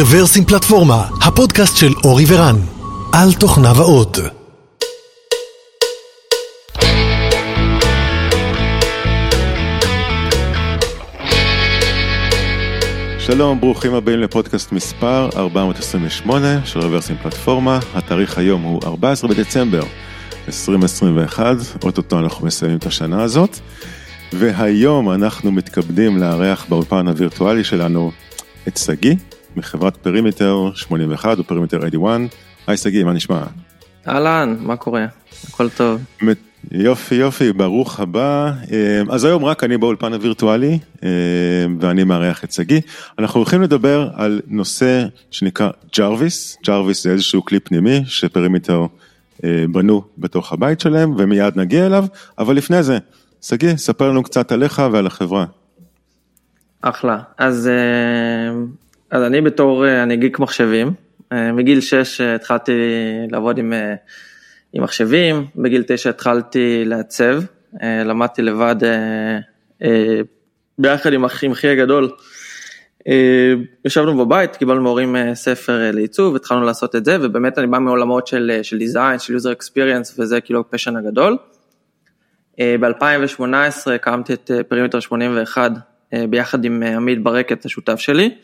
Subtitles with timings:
[0.00, 2.56] רוורסים פלטפורמה, הפודקאסט של אורי ורן,
[3.12, 4.18] על תוכניו האות.
[13.18, 17.78] שלום, ברוכים הבאים לפודקאסט מספר 428 של רוורסים פלטפורמה.
[17.94, 19.82] התאריך היום הוא 14 בדצמבר
[20.46, 23.58] 2021, אוטוטו אנחנו מסיימים את השנה הזאת.
[24.32, 28.12] והיום אנחנו מתכבדים לארח באולפן הווירטואלי שלנו
[28.68, 29.14] את שגיא,
[29.56, 32.36] מחברת פרימיטר 81 או פרימיטר 81.
[32.66, 33.42] היי שגיא, מה נשמע?
[34.08, 35.06] אהלן, מה קורה?
[35.48, 36.00] הכל טוב.
[36.72, 38.52] יופי יופי, ברוך הבא.
[38.72, 41.08] אה, אז היום רק אני באולפן הווירטואלי אה,
[41.80, 42.80] ואני מארח את שגיא.
[43.18, 46.58] אנחנו הולכים לדבר על נושא שנקרא ג'רוויס.
[46.66, 48.86] ג'רוויס זה איזשהו כלי פנימי שפרימיטר
[49.44, 52.04] אה, בנו בתוך הבית שלהם ומיד נגיע אליו,
[52.38, 52.98] אבל לפני זה,
[53.42, 55.44] שגיא, ספר לנו קצת עליך ועל החברה.
[56.82, 57.18] אחלה.
[57.38, 57.70] אז,
[59.10, 60.92] אז אני בתור, אני גיק מחשבים.
[61.32, 62.72] מגיל 6 התחלתי
[63.30, 63.72] לעבוד עם...
[64.72, 67.42] עם מחשבים, בגיל תשע התחלתי לעצב,
[67.82, 69.38] אה, למדתי לבד אה,
[69.82, 70.20] אה,
[70.78, 72.10] ביחד עם אחי, אחי הגדול.
[73.84, 78.58] ישבנו בבית, קיבלנו מהורים ספר לעיצוב, התחלנו לעשות את זה, ובאמת אני בא מעולמות של,
[78.62, 81.36] של דיזיין, של user experience, וזה כאילו הפשן הגדול.
[82.60, 85.72] ב-2018 הקמתי את Perimeter 81
[86.28, 88.34] ביחד עם עמית ברקת, השותף שלי.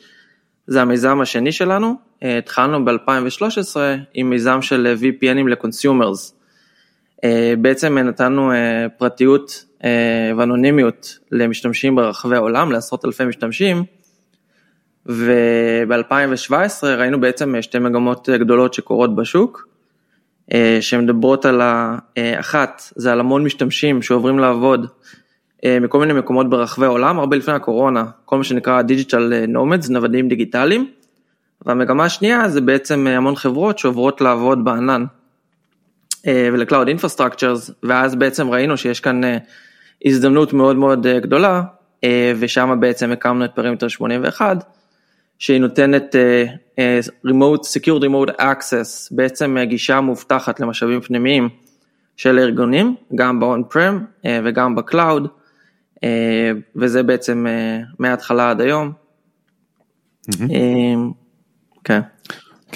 [0.66, 3.76] זה המיזם השני שלנו, אה, התחלנו ב-2013
[4.14, 6.34] עם מיזם של VPN ים ל consumers.
[7.24, 9.64] אה, בעצם נתנו אה, פרטיות
[10.36, 13.84] ואנונימיות למשתמשים ברחבי העולם, לעשרות אלפי משתמשים,
[15.06, 19.68] וב-2017 ראינו בעצם שתי מגמות גדולות שקורות בשוק,
[20.80, 24.86] שמדברות על האחת, זה על המון משתמשים שעוברים לעבוד
[25.80, 30.90] מכל מיני מקומות ברחבי העולם, הרבה לפני הקורונה, כל מה שנקרא digital nomads, נוודים דיגיטליים.
[31.66, 35.04] והמגמה השנייה זה בעצם המון חברות שעוברות לעבוד בענן
[36.26, 39.38] אה, ול-Cloud Infrastructures, ואז בעצם ראינו שיש כאן אה,
[40.04, 41.62] הזדמנות מאוד מאוד אה, גדולה,
[42.38, 44.64] ושם בעצם הקמנו את Perimeter 81,
[45.38, 46.16] שהיא נותנת
[47.26, 51.48] remote, secure remote access, בעצם גישה מובטחת למשאבים פנימיים
[52.16, 55.28] של ארגונים, גם ב-on-prem וגם ב-cloud,
[56.76, 57.46] וזה בעצם
[57.98, 58.92] מההתחלה עד היום.
[60.30, 60.44] Mm-hmm.
[61.84, 62.00] כן.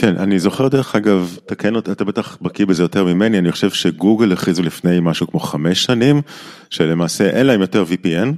[0.01, 3.71] כן, אני זוכר דרך אגב, תקן אותי, אתה בטח בקיא בזה יותר ממני, אני חושב
[3.71, 6.23] שגוגל הכריזו לפני משהו כמו חמש שנים,
[6.71, 8.29] שלמעשה אין להם יותר VPN,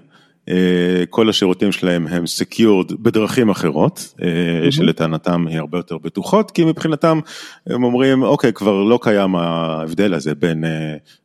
[0.49, 4.71] אה, כל השירותים שלהם הם secured בדרכים אחרות, mm-hmm.
[4.71, 7.21] שלטענתם היא הרבה יותר בטוחות, כי מבחינתם
[7.67, 10.65] הם אומרים, אוקיי, כבר לא קיים ההבדל הזה בין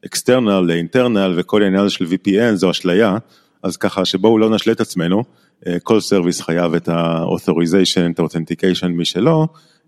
[0.05, 3.17] external ל internal וכל העניין הזה של VPN זו אשליה,
[3.65, 5.23] אז ככה שבואו לא נשלה את עצמנו.
[5.67, 9.47] אה, כל service חייב את ה-authorization, את ה-authentication משלו,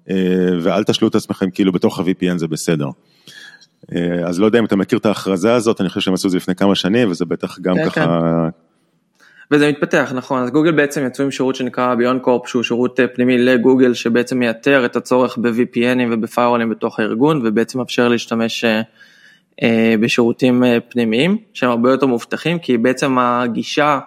[0.09, 0.15] אה,
[0.61, 2.87] ואל תשלו את עצמכם כאילו בתוך ה-VPN זה בסדר.
[3.95, 6.31] אה, אז לא יודע אם אתה מכיר את ההכרזה הזאת, אני חושב שהם עשו את
[6.31, 8.21] זה לפני כמה שנים, וזה בטח גם כן, ככה...
[8.51, 8.57] כן.
[9.51, 13.93] וזה מתפתח, נכון, אז גוגל בעצם יצאו עם שירות שנקרא BeyondCorp, שהוא שירות פנימי לגוגל,
[13.93, 18.65] שבעצם מייתר את הצורך ב-VPN ים וב-firewallים בתוך הארגון, ובעצם מאפשר להשתמש
[19.99, 23.99] בשירותים פנימיים, שהם הרבה יותר מובטחים, כי בעצם הגישה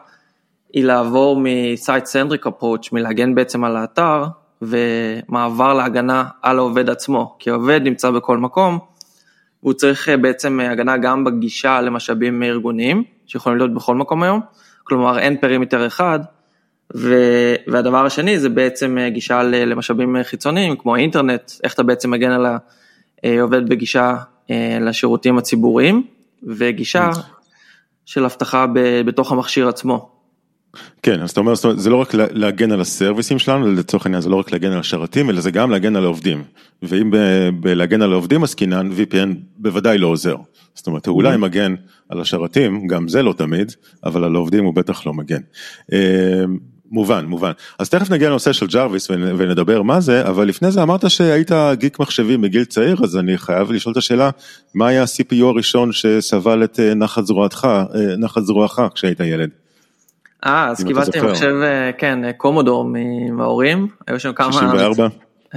[0.73, 4.25] היא לעבור מ-site-centric approach, מלהגן בעצם על האתר,
[4.63, 8.79] ומעבר להגנה על העובד עצמו, כי העובד נמצא בכל מקום,
[9.63, 14.41] והוא צריך אה, בעצם הגנה גם בגישה למשאבים ארגוניים, שיכולים להיות בכל מקום היום,
[14.85, 16.21] כלומר אין perimeter אחד,
[16.97, 17.15] ו...
[17.67, 22.47] והדבר השני זה בעצם אה, גישה למשאבים חיצוניים, כמו האינטרנט, איך אתה בעצם מגן על
[23.25, 24.17] העובד בגישה אה,
[24.81, 26.07] לשירותים הציבוריים,
[26.43, 27.11] וגישה
[28.07, 28.67] של אבטחה
[29.07, 30.11] בתוך המכשיר עצמו.
[31.03, 34.23] כן, אז אתה אומר, זה לא רק להגן על ה service ים שלנו, לצורך העניין
[34.23, 36.45] זה לא רק להגן על השרתים, אלא זה גם להגן על העובדים.
[36.83, 37.11] ואם
[37.61, 40.37] בלהגן על העובדים עסקינן, VPN בוודאי לא עוזר.
[40.75, 41.75] זאת אומרת, הוא אולי מגן
[42.09, 43.73] על השרתים, גם זה לא תמיד,
[44.05, 45.41] אבל על העובדים הוא בטח לא מגן.
[46.91, 47.51] מובן, מובן.
[47.79, 52.01] אז תכף נגיע לנושא של Jarvis ונדבר מה זה, אבל לפני זה אמרת שהיית גיק
[52.01, 54.31] מחשבים בגיל צעיר, אז אני חייב לשאול את השאלה,
[54.75, 57.85] מה היה ה-CPU הראשון שסבל את אה, נחת זרועך, אה,
[58.19, 59.51] נחת זרועך כשהיית ילד?
[60.47, 62.91] אה, אז קיבלתי מחשב, אה, כן, קומודור
[63.33, 64.53] מההורים, היו שם כמה...
[64.53, 65.09] 64?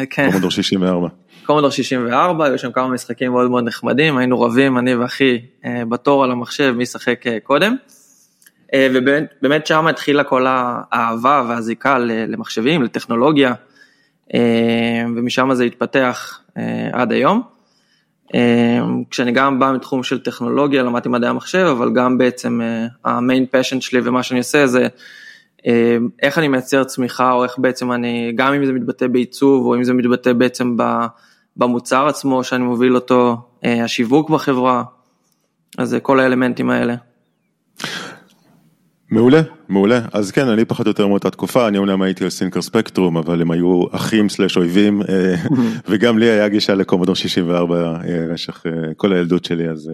[0.10, 0.28] כן.
[0.32, 1.08] קומודור 64.
[1.46, 5.42] קומודור 64, היו שם כמה משחקים מאוד מאוד נחמדים, היינו רבים, אני ואחי,
[5.90, 7.76] בתור על המחשב, מי ישחק קודם.
[8.76, 13.54] ובאמת שם התחילה כל האהבה והזיקה למחשבים, לטכנולוגיה,
[15.16, 16.40] ומשם זה התפתח
[16.94, 17.42] עד היום.
[19.10, 22.62] כשאני גם בא מתחום של טכנולוגיה, למדתי מדעי המחשב, אבל גם בעצם
[23.06, 24.88] המיין פשן שלי ומה שאני עושה זה
[26.22, 29.84] איך אני מייצר צמיחה או איך בעצם אני, גם אם זה מתבטא בעיצוב או אם
[29.84, 30.78] זה מתבטא בעצם
[31.58, 34.84] במוצר עצמו שאני מוביל אותו, השיווק בחברה,
[35.78, 36.96] אז כל האלמנטים האלה.
[39.14, 40.02] מעולה, מעולה.
[40.14, 43.42] אז כן, אני פחות או יותר מאותה תקופה, אני אומנם הייתי על סינקר ספקטרום, אבל
[43.42, 45.36] הם היו אחים סלאש אויבים, אה,
[45.90, 49.92] וגם לי היה גישה לקומודור 64 אה, במשך אה, כל הילדות שלי, אז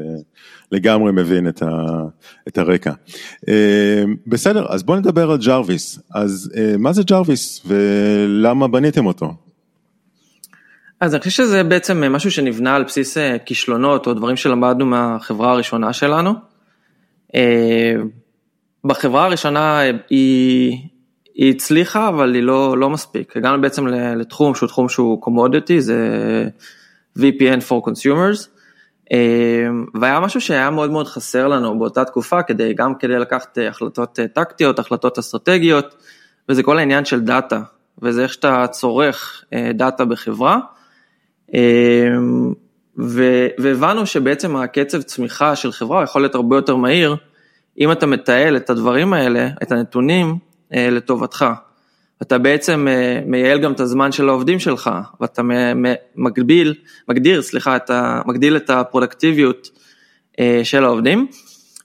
[0.72, 1.68] לגמרי מבין את, ה,
[2.48, 2.92] את הרקע.
[4.28, 6.00] בסדר, אז בואו נדבר על Jarvis.
[6.16, 9.34] אז מה זה Jarvis ולמה בניתם אותו?
[11.02, 15.94] אז אני חושב שזה בעצם משהו שנבנה על בסיס כישלונות או דברים שלמדנו מהחברה הראשונה
[15.94, 16.34] שלנו.
[18.86, 19.80] בחברה הראשונה
[20.10, 20.78] היא,
[21.34, 23.38] היא הצליחה, אבל היא לא, לא מספיק.
[23.38, 25.98] הגענו בעצם לתחום שהוא תחום שהוא קומודיטי, זה
[27.18, 28.48] VPN for consumers,
[29.12, 34.20] אמ, והיה משהו שהיה מאוד מאוד חסר לנו באותה תקופה, כדי, גם כדי לקחת החלטות
[34.34, 35.96] טקטיות, החלטות אסטרטגיות,
[36.50, 37.62] וזה כל העניין של דאטה,
[38.02, 40.60] וזה איך שאתה צורך אה, דאטה בחברה.
[43.58, 47.16] והבנו שבעצם הקצב צמיחה של חברה יכול להיות הרבה יותר מהיר,
[47.80, 50.38] אם אתה מתעל את הדברים האלה, את הנתונים,
[50.74, 51.46] אה, לטובתך.
[52.22, 54.90] אתה בעצם אה, מייעל גם את הזמן של העובדים שלך,
[55.22, 55.42] ואתה
[56.16, 56.74] מגביל,
[57.10, 59.70] מגדיר, סליחה, אתה מגדיל את הפרודקטיביות
[60.40, 61.28] אה, של העובדים,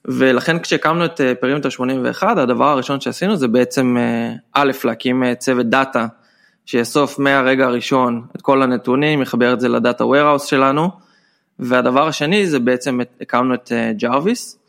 [0.05, 3.97] ולכן כשהקמנו את Perimeter 81, הדבר הראשון שעשינו זה בעצם,
[4.53, 6.07] א', להקים צוות דאטה,
[6.67, 10.91] שיאסוף מהרגע הראשון את כל הנתונים, יחבר את זה ל data warehouse שלנו,
[11.59, 14.64] והדבר השני זה בעצם הקמנו את Jarvis,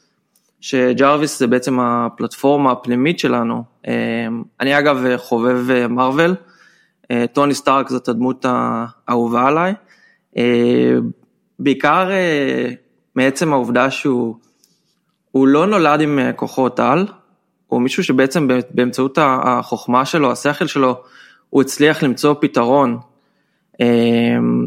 [0.65, 3.63] ש Jarvis זה בעצם הפלטפורמה הפנימית שלנו.
[3.88, 6.35] אמ, אני אגב חובב מרוויל,
[7.12, 9.73] אה, טוני סטארק זאת הדמות האהובה עליי,
[10.38, 10.94] אה,
[11.59, 12.69] בעיקר אה,
[13.15, 14.38] מעצם העובדה שהוא
[15.33, 17.07] לא נולד עם כוחות על,
[17.67, 21.03] הוא מישהו שבעצם באמצעות החוכמה שלו, השכל שלו,
[21.50, 22.97] הוא הצליח למצוא פתרון
[23.79, 24.65] אמ,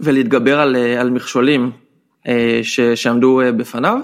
[0.00, 1.70] ולהתגבר על, על מכשולים
[2.94, 4.00] שעמדו בפניו.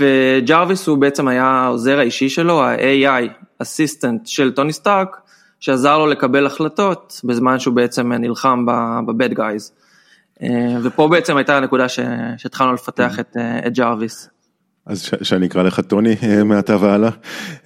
[0.00, 5.16] ו Jarvis הוא בעצם היה העוזר האישי שלו, ה-AI, assistant של טוני סטארק,
[5.60, 8.66] שעזר לו לקבל החלטות בזמן שהוא בעצם נלחם
[9.06, 9.72] ב bad guys.
[10.42, 10.48] אה,
[10.82, 11.88] ופה בעצם הייתה הנקודה
[12.36, 14.28] שהתחלנו לפתח את, אה, את Jarvis.
[14.88, 17.10] אז שאני אקרא לך טוני אה, מעתה והלאה.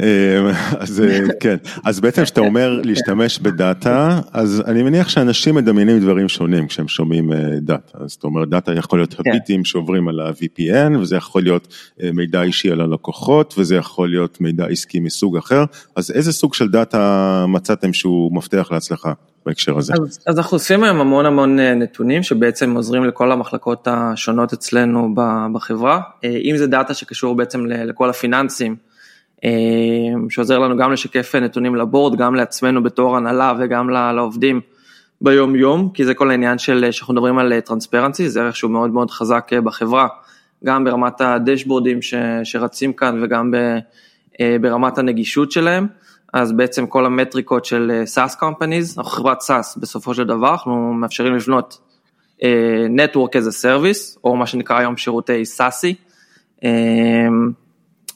[0.00, 6.00] אה, אז אה, כן, אז בעצם כשאתה אומר להשתמש בדאטה, אז אני מניח שאנשים מדמיינים
[6.00, 7.98] דברים שונים כשהם שומעים דאטה.
[8.04, 9.30] אז אתה אומר דאטה יכול להיות כן.
[9.30, 11.74] הביטים שעוברים על ה-VPN, וזה יכול להיות
[12.12, 15.64] מידע אישי על הלקוחות, וזה יכול להיות מידע עסקי מסוג אחר,
[15.96, 19.12] אז איזה סוג של דאטה מצאתם שהוא מפתח להצלחה?
[19.46, 19.92] בהקשר הזה.
[19.92, 25.14] אז, אז אנחנו עושים היום המון המון אה, נתונים שבעצם עוזרים לכל המחלקות השונות אצלנו
[25.52, 28.76] בחברה, אה, אם זה דאטה שקשור בעצם לכל הפיננסים,
[29.44, 29.50] אה,
[30.30, 34.60] שעוזר לנו גם לשקף נתונים לבורד, גם לעצמנו בתור הנהלה וגם לעובדים
[35.20, 38.90] ביום יום, כי זה כל העניין של, שאנחנו מדברים על טרנספרנסי, זה ערך שהוא מאוד
[38.90, 40.08] מאוד חזק בחברה,
[40.64, 42.14] גם ברמת הדשבורדים ש,
[42.44, 43.56] שרצים כאן וגם ב,
[44.60, 45.86] ברמת הנגישות שלהם.
[46.32, 50.92] אז בעצם כל המטריקות של SaaS אה, companies, אנחנו חברת SaaS בסופו של דבר, אנחנו
[50.92, 51.78] מאפשרים לבנות
[52.38, 52.44] uh,
[52.96, 55.94] Network as a Service, או מה שנקרא היום שירותי SASI,
[56.58, 56.64] uh,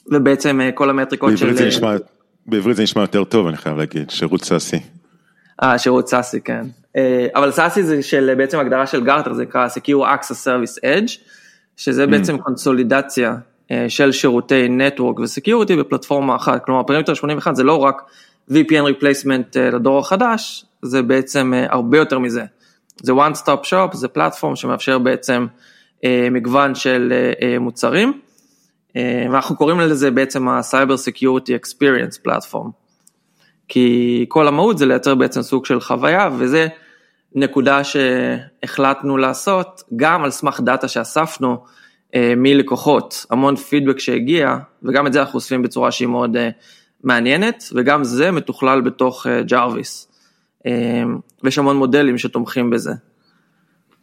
[0.07, 1.63] ובעצם uh, כל המטריקות בעברית של...
[1.63, 1.95] זה נשמע,
[2.45, 4.79] בעברית זה נשמע יותר טוב, אני חייב להגיד, שירות SASI.
[5.63, 6.65] אה, שירות SASE, כן.
[6.95, 6.99] Uh,
[7.35, 11.19] אבל SASE זה של בעצם הגדרה של Gartner, זה נקרא Secure Access Service Edge,
[11.77, 12.07] שזה mm.
[12.07, 13.35] בעצם קונסולידציה
[13.87, 18.01] של שירותי network ו security בפלטפורמה אחת, כלומר Perimeter 81 זה לא רק
[18.51, 22.43] VPN replacement אה, לדור החדש, זה בעצם אה, הרבה יותר מזה.
[23.01, 25.47] זה one stop shop, זה platform שמאפשר בעצם
[26.31, 27.13] מגוון של
[27.59, 28.19] מוצרים,
[28.95, 32.69] ואנחנו קוראים לזה בעצם ה-Cyber Security Experience Platform,
[33.67, 36.67] כי כל המהות זה לייצר בעצם סוג של חוויה, וזה
[37.35, 41.57] נקודה שהחלטנו לעשות גם על סמך דאטה שאספנו, אה,
[42.15, 46.49] מלקוחות, המון פידבק שהגיע, וגם את זה אנחנו אוספים בצורה שהיא מאוד אה,
[47.03, 50.07] מעניינת, וגם זה מתוכלל בתוך Jarvis.
[50.65, 51.03] אה,
[51.43, 52.91] ויש המון מודלים שתומכים בזה.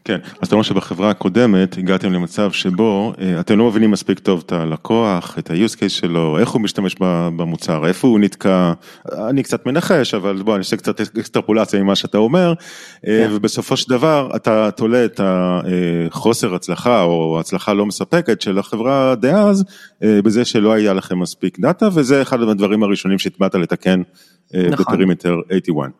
[0.05, 4.43] כן, אז אתה אומר שבחברה הקודמת הגעתם למצב שבו אה, אתם לא מבינים מספיק טוב
[4.47, 6.97] את הלקוח, את ה-use case שלו, איך הוא משתמש
[7.37, 8.73] במוצר, איפה הוא נתקע,
[9.29, 12.55] אני קצת מנחש, אבל בוא, אני עושה קצת אקסטרפולציה ממה שאתה אומר,
[13.07, 13.29] אה, כן.
[13.33, 19.65] ובסופו של דבר אתה תולה את החוסר הצלחה או הצלחה לא מספקת של החברה דאז,
[20.03, 24.03] אה, בזה שלא היה לכם מספיק דאטה, וזה אחד הדברים הראשונים שהטבעת לתקן
[24.55, 24.95] נכון.
[24.95, 25.91] ב Perimeter 81.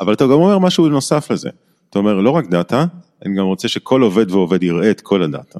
[0.00, 1.48] אבל אתה גם אומר משהו נוסף לזה,
[1.90, 2.84] אתה אומר לא רק דאטה,
[3.26, 5.58] אני גם רוצה שכל עובד ועובד יראה את כל הדאטה.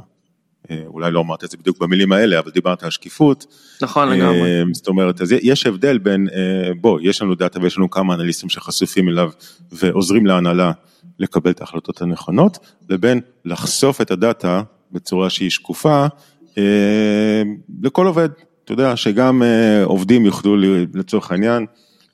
[0.86, 3.46] אולי לא אמרת את זה בדיוק במילים האלה, אבל דיברת על שקיפות.
[3.82, 4.62] נכון לגמרי.
[4.72, 6.28] זאת אומרת, אז יש הבדל בין,
[6.80, 9.30] בוא, יש לנו דאטה ויש לנו כמה אנליסטים שחשופים אליו
[9.72, 10.72] ועוזרים להנהלה
[11.18, 16.06] לקבל את ההחלטות הנכונות, לבין לחשוף את הדאטה בצורה שהיא שקופה
[17.82, 18.28] לכל עובד.
[18.64, 19.42] אתה יודע, שגם
[19.84, 20.56] עובדים יוכלו
[20.94, 21.66] לצורך העניין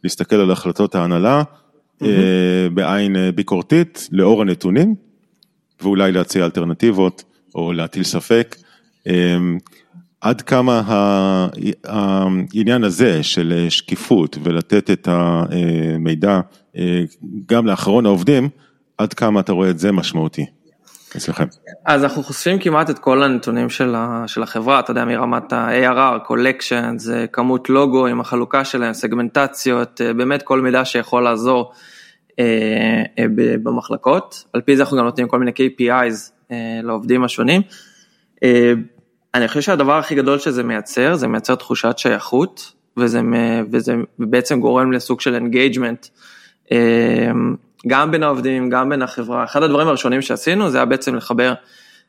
[0.05, 2.05] להסתכל על החלטות ההנהלה mm-hmm.
[2.75, 4.95] בעין ביקורתית לאור הנתונים,
[5.83, 8.57] ואולי להציע אלטרנטיבות או להטיל ספק.
[10.21, 10.83] עד כמה
[11.85, 16.41] העניין הזה של שקיפות ולתת את המידע
[17.47, 18.49] גם לאחרון העובדים,
[18.99, 20.47] עד כמה אתה רואה את זה משמעותי
[21.17, 21.45] אצלכם?
[21.87, 23.95] אז אנחנו חושפים כמעט את כל הנתונים של,
[24.27, 30.61] של החברה, אתה יודע, מרמת ה-ARR, collections, כמות לוגו עם החלוקה שלהם, סגמנטציות, באמת כל
[30.61, 31.73] מידע שיכול לעזור
[33.63, 36.53] במחלקות, על פי זה אנחנו גם נותנים כל מיני KPIs
[36.83, 37.63] לעובדים השונים.
[39.35, 43.21] אני חושב שהדבר הכי גדול שזה מייצר, זה מייצר תחושת שייכות, וזה,
[43.71, 46.07] וזה בעצם גורם לסוג של engagement,
[47.87, 49.45] גם בין העובדים, גם בין החברה.
[49.45, 51.55] אחד הדברים הראשונים שעשינו זה היה בעצם לחבר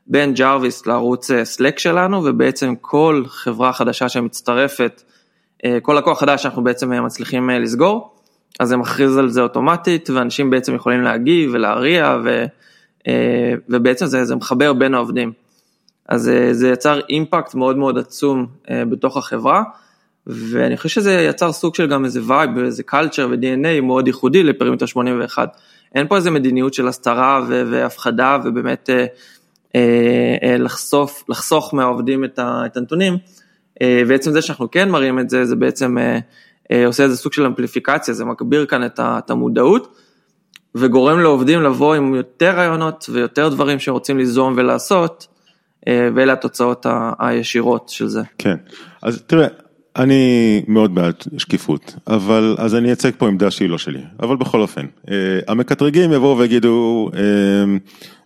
[0.07, 5.01] בין Jarvis לערוץ Slack שלנו, ובעצם כל חברה חדשה שמצטרפת,
[5.81, 8.15] כל לקוח חדש שאנחנו בעצם מצליחים לסגור,
[8.59, 12.45] אז זה מכריז על זה אוטומטית, ואנשים בעצם יכולים להגיב ולהריע, ו,
[13.69, 15.31] ובעצם זה, זה מחבר בין העובדים.
[16.09, 19.63] אז זה יצר אימפקט מאוד מאוד עצום בתוך החברה,
[20.27, 24.48] ואני חושב שזה יצר סוג של גם איזה vibe, איזה culture ו-DNA מאוד ייחודי ל
[24.48, 25.57] Perimeter 81.
[25.95, 29.05] אין פה איזה מדיניות של הסתרה והפחדה ובאמת אה,
[30.43, 33.17] אה, לחשוף, לחסוך מהעובדים את, ה, את הנתונים,
[33.81, 36.19] אה, ועצם זה שאנחנו כן מראים את זה, זה בעצם אה, אה,
[36.85, 39.95] עושה איזה סוג של אמפליפיקציה, זה מגביר כאן את, המודעות,
[40.75, 45.27] וגורם לעובדים לבוא עם יותר רעיונות ויותר דברים שרוצים ליזום ולעשות,
[45.89, 46.85] ואלה התוצאות
[47.19, 48.21] הישירות של זה.
[48.37, 48.55] כן,
[49.01, 49.47] אז תראה,
[49.95, 54.61] אני מאוד בעד שקיפות, אבל אז אני אצג פה עמדה שהיא לא שלי, אבל בכל
[54.61, 54.85] אופן,
[55.47, 57.09] המקטרגים יבואו ויגידו,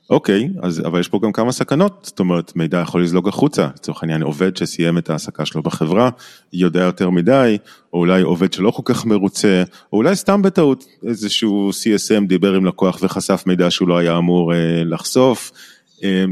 [0.10, 4.03] אוקיי, אז, אבל יש פה גם כמה סכנות, זאת אומרת מידע יכול לזלוג החוצה, לצורך
[4.03, 6.10] העניין עובד שסיים את ההעסקה שלו בחברה,
[6.53, 7.57] יודע יותר מדי,
[7.93, 12.65] או אולי עובד שלא כל כך מרוצה, או אולי סתם בטעות איזשהו CSM דיבר עם
[12.65, 14.53] לקוח וחשף מידע שהוא לא היה אמור
[14.86, 15.51] לחשוף.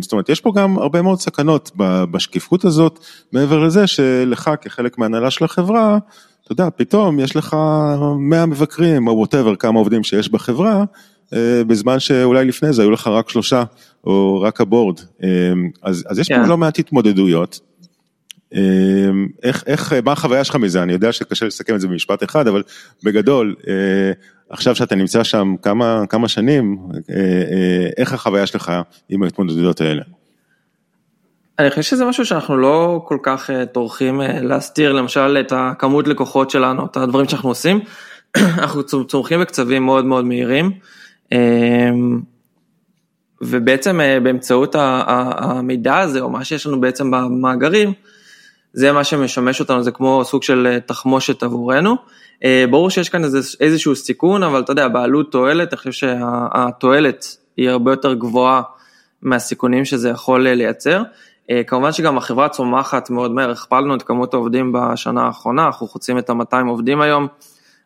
[0.01, 1.71] זאת אומרת, יש פה גם הרבה מאוד סכנות
[2.11, 2.99] בשקיפות הזאת,
[3.31, 5.97] מעבר לזה שלך כחלק מהנהלה של החברה,
[6.43, 7.55] אתה יודע, פתאום יש לך
[8.19, 10.83] 100 מבקרים או ווטאבר כמה עובדים שיש בחברה,
[11.67, 13.63] בזמן שאולי לפני זה היו לך רק שלושה,
[14.03, 14.99] או רק הבורד,
[15.81, 16.35] אז, אז יש yeah.
[16.35, 16.49] פה כן.
[16.49, 17.59] לא מעט התמודדויות.
[19.43, 20.83] איך, איך, מה החוויה שלך מזה?
[20.83, 22.63] אני יודע שקשה לסכם את זה במשפט אחד, אבל
[23.03, 23.55] בגדול,
[24.49, 26.77] עכשיו שאתה נמצא שם כמה, כמה שנים,
[27.97, 28.71] איך החוויה שלך
[29.09, 30.03] עם ההתמודדויות האלה?
[31.59, 36.85] אני חושב שזה משהו שאנחנו לא כל כך טורחים להסתיר, למשל את הכמות לקוחות שלנו,
[36.85, 37.79] את הדברים שאנחנו עושים,
[38.61, 40.71] אנחנו צומחים בקצבים מאוד מאוד מהירים.
[43.41, 47.93] ובעצם באמצעות המידע הזה, או מה שיש לנו בעצם במאגרים,
[48.73, 51.95] זה מה שמשמש אותנו, זה כמו סוג של תחמושת עבורנו.
[52.69, 53.21] ברור שיש כאן
[53.59, 58.61] איזשהו סיכון, אבל אתה יודע, בעלות תועלת, אני חושב שהתועלת היא הרבה יותר גבוהה
[59.21, 61.03] מהסיכונים שזה יכול לייצר.
[61.67, 66.29] כמובן שגם החברה צומחת מאוד מהר, הכפלנו את כמות העובדים בשנה האחרונה, אנחנו חוצים את
[66.29, 67.27] ה-200 עובדים היום.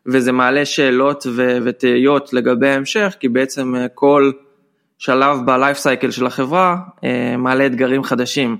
[0.06, 1.26] וזה מעלה שאלות
[1.64, 4.32] ותהיות לגבי ההמשך, כי בעצם אה, כל
[4.98, 8.56] שלב ב-life cycle של החברה אה, מעלה אתגרים חדשים.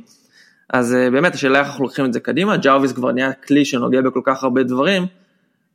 [0.72, 4.00] אז אה, באמת השאלה איך אנחנו לוקחים את זה קדימה, Jarvis כבר נהיה כלי שנוגע
[4.00, 5.06] בכל כך הרבה דברים,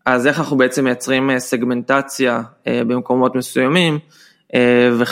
[0.06, 4.00] אז איך אנחנו בעצם מייצרים סגמנטציה במקומות מסוימים,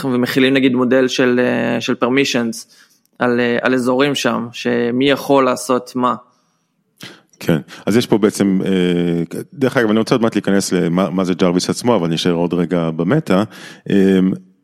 [0.04, 1.40] ומחילים נגיד מודל של,
[1.80, 2.74] של permissions
[3.20, 6.16] על, על אזורים שם, שמי יכול לעשות מה.
[7.40, 11.34] כן, אז יש פה בעצם, אה, דרך אגב אני רוצה עוד מעט להיכנס למה זה
[11.34, 13.44] Jarvis עצמו, אבל נשאר עוד רגע במטא,
[13.90, 14.20] אה,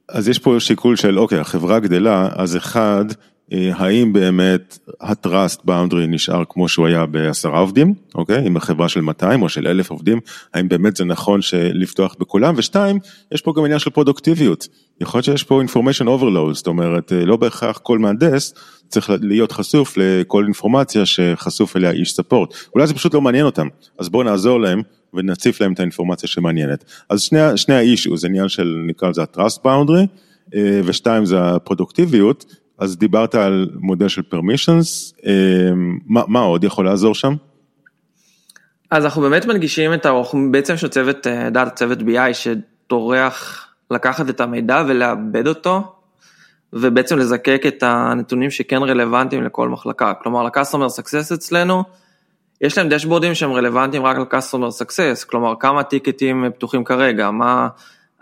[0.10, 3.06] אז יש פה שיקול של אוקיי, החברה גדלה, אז אחד,
[3.52, 9.42] האם באמת ה-trust boundary נשאר כמו שהוא היה בעשרה עובדים, אוקיי, עם החברה של 200
[9.42, 10.20] או של 1,000 עובדים,
[10.54, 13.00] האם באמת זה נכון לפתוח בכולם, ושתיים,
[13.32, 14.68] יש פה גם עניין של פרודוקטיביות,
[15.02, 18.54] יכול להיות שיש פה information overload, זאת אומרת, לא בהכרח כל מהנדס
[18.88, 23.68] צריך להיות חשוף לכל אינפורמציה שחשוף אליה איש ספורט, אולי זה פשוט לא מעניין אותם,
[24.00, 24.82] אז בואו נעזור להם
[25.14, 26.86] ונציף להם את האינפורמציה שמעניינת.
[27.10, 30.08] אז שני, שני האישו זה עניין של נקרא לזה ה-trust boundary,
[30.86, 32.46] ושתיים זה הפרודוקטיביות,
[32.78, 35.22] אז דיברת על מודל של permissions,
[36.06, 37.34] מה, מה עוד יכול לעזור שם?
[38.92, 44.42] אז אנחנו באמת מנגישים את, אנחנו בעצם יש צוות דאטה, צוות BI שטורח לקחת את
[44.42, 45.96] המידע ולעבד אותו
[46.74, 50.14] ובעצם לזקק את הנתונים שכן רלוונטיים לכל מחלקה.
[50.14, 51.84] כלומר, ל-customer success אצלנו,
[52.62, 57.68] יש להם דשבורדים שהם רלוונטיים רק ל-customer success, כלומר, כמה טיקטים פתוחים כרגע, מה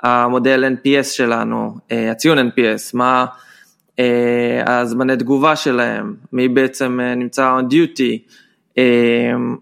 [0.03, 3.25] המודל NPS שלנו, אה, הציון NPS, מה
[4.65, 8.33] הזמני תגובה שלהם, מי בעצם נמצא on duty,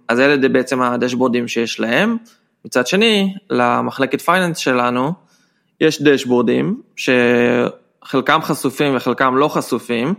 [0.08, 2.18] אז אלה בעצם הדשבורדים שיש להם.
[2.66, 5.14] מצד שני, למחלקת פייננס שלנו,
[5.82, 10.14] יש דשבורדים שחלקם חשופים וחלקם לא חשופים,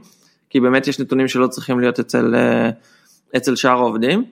[0.50, 2.35] כי באמת יש נתונים שלא צריכים להיות אצל,
[3.37, 4.25] אצל שאר העובדים,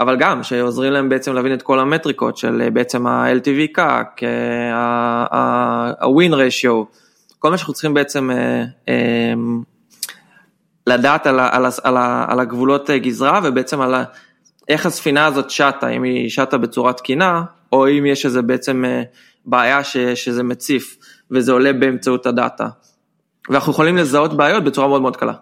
[0.00, 4.24] אבל גם שעוזרים להם בעצם להבין את כל המטריקות של בעצם ה-LTV CAC,
[5.32, 6.84] ה-win ratio,
[7.42, 8.30] כל מה שאנחנו צריכים בעצם
[10.86, 11.96] לדעת על, על, על,
[12.28, 13.94] על הגבולות גזרה ובעצם על
[14.68, 18.84] איך הספינה הזאת שטה, אם היא שטה בצורה תקינה, או אם יש איזה בעצם
[19.46, 20.96] בעיה ש, שזה מציף
[21.30, 22.68] וזה עולה באמצעות הדאטה.
[23.48, 25.34] ואנחנו יכולים לזהות בעיות בצורה מאוד מאוד קלה.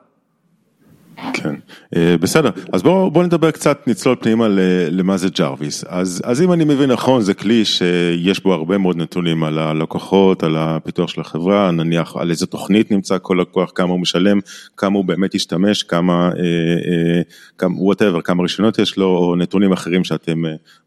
[1.35, 1.55] כן,
[1.97, 4.47] אה, בסדר, אז בואו בוא נדבר קצת, נצלול פנימה
[4.91, 5.85] למה זה Jarvis.
[5.89, 10.43] אז, אז אם אני מבין נכון, זה כלי שיש בו הרבה מאוד נתונים על הלקוחות,
[10.43, 14.41] על הפיתוח של החברה, נניח על איזה תוכנית נמצא כל לקוח, כמה הוא משלם,
[14.77, 17.23] כמה הוא באמת ישתמש, כמה, אה, אה,
[17.59, 20.43] כמה, whatever, כמה רישיונות יש לו, או נתונים אחרים שאתם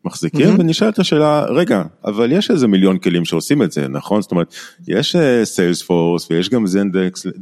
[0.05, 0.59] מחזיקים, mm-hmm.
[0.59, 4.21] ונשאלת השאלה, רגע, אבל יש איזה מיליון כלים שעושים את זה, נכון?
[4.21, 4.55] זאת אומרת,
[4.87, 6.65] יש סיילספורס ויש גם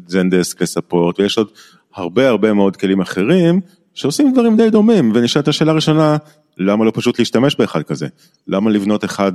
[0.07, 1.47] זנדסק לספורט ויש עוד
[1.95, 3.61] הרבה הרבה מאוד כלים אחרים
[3.93, 6.17] שעושים דברים די דומים ונשאלת השאלה הראשונה
[6.57, 8.07] למה לא פשוט להשתמש באחד כזה
[8.47, 9.31] למה לבנות אחד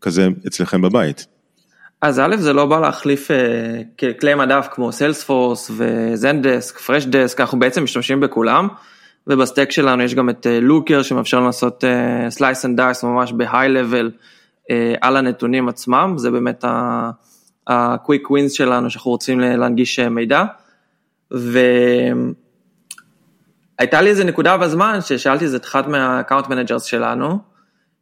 [0.00, 1.26] כזה אצלכם בבית.
[2.02, 7.58] אז א' זה לא בא להחליף uh, כלי מדף כמו Salesforce ו Zendesk, Freshdesk, אנחנו
[7.58, 8.68] בעצם משתמשים בכולם
[9.26, 11.84] וב stack שלנו יש גם את Looker uh, שמאפשר לעשות
[12.28, 18.52] slice and dice ממש ב high level uh, על הנתונים עצמם, זה באמת ה-quick wins
[18.52, 20.44] שלנו שאנחנו רוצים להנגיש מידע.
[21.30, 22.30] והייתה
[24.00, 27.38] לי איזה נקודה בזמן ששאלתי את אחד מה account managers שלנו,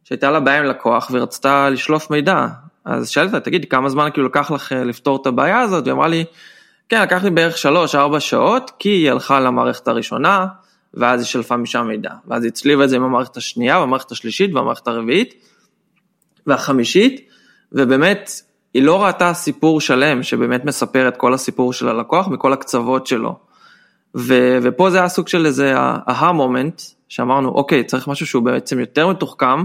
[0.03, 2.47] שהייתה לה בעיה עם לקוח ורצתה לשלוף מידע,
[2.85, 5.83] אז שאלתי אותה, תגיד, כמה זמן כאילו לקח לך אה, לפתור את הבעיה הזאת?
[5.83, 6.25] והיא אמרה לי,
[6.89, 7.55] כן, לקח לי בערך
[8.15, 10.47] 3-4 שעות, כי היא הלכה למערכת הראשונה,
[10.93, 14.53] ואז היא שלפה משם מידע, ואז היא הצליבה את זה עם המערכת השנייה, והמערכת השלישית,
[14.53, 15.33] והמערכת הרביעית,
[16.47, 17.29] והחמישית,
[17.71, 18.31] ובאמת
[18.77, 23.35] היא לא ראתה סיפור שלם שבאמת מספר את כל הסיפור של הלקוח מכל הקצוות שלו.
[24.15, 28.79] ו, ופה זה היה סוג של איזה אהה מומנט, שאמרנו, אוקיי, צריך משהו שהוא בעצם
[28.79, 29.63] יותר מתוחכם,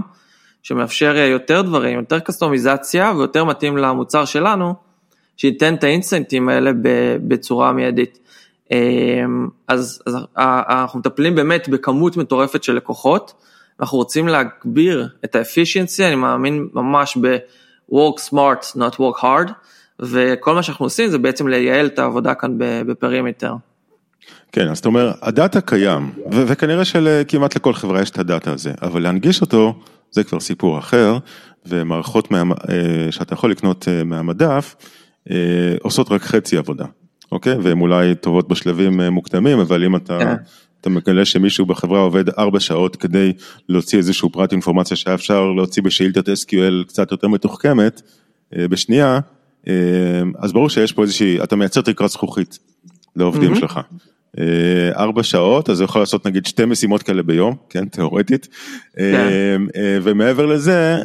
[0.63, 4.73] שמאפשר יותר דברים, יותר קסטומיזציה ויותר מתאים למוצר שלנו,
[5.37, 6.71] שייתן את האינסטנטים האלה
[7.27, 8.19] בצורה מיידית.
[8.71, 13.33] אמ, אז, אז אנחנו מטפלים באמת בכמות מטורפת של לקוחות,
[13.79, 17.37] אנחנו רוצים להגביר את האפישיינסי, אני מאמין ממש ב...
[17.93, 19.51] work smart, not work hard,
[19.99, 23.53] וכל מה שאנחנו עושים זה בעצם לייעל את העבודה כאן בפרימטר.
[24.51, 28.71] כן, אז אתה אומר, הדאטה קיים, ו- וכנראה שכמעט לכל חברה יש את הדאטה הזה,
[28.81, 29.73] אבל להנגיש אותו
[30.11, 31.17] זה כבר סיפור אחר,
[31.65, 34.75] ומערכות מה, אה, שאתה יכול לקנות אה, מהמדף
[35.31, 35.35] אה,
[35.81, 36.85] עושות רק חצי עבודה,
[37.31, 37.55] אוקיי?
[37.61, 40.35] והן אולי טובות בשלבים מוקדמים, אבל אם אתה...
[40.83, 43.33] אתה מגלה שמישהו בחברה עובד ארבע שעות כדי
[43.69, 48.01] להוציא איזשהו פרט אינפורמציה שהיה אפשר להוציא בשאילתת SQL קצת יותר מתוחכמת,
[48.55, 49.19] אה, בשנייה,
[49.67, 49.73] אה,
[50.37, 52.59] אז ברור שיש פה איזושהי, אתה מייצר תקרת זכוכית
[53.15, 53.59] לעובדים mm-hmm.
[53.59, 53.79] שלך.
[54.39, 54.43] אה,
[54.95, 58.47] ארבע שעות, אז הוא יכול לעשות נגיד שתי משימות כאלה ביום, כן, תיאורטית,
[58.95, 59.61] כן.
[60.03, 60.97] ומעבר לזה,